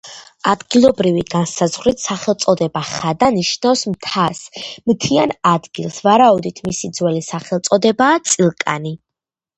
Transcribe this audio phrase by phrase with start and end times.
[0.51, 4.41] ადგილობრივი განსაზღვრით სახელწოდება „ხადა“ ნიშნავს მთას,
[4.93, 8.97] მთიან ადგილს, ვარაუდით მისი ძველი სახელწოდებაა წილკანი.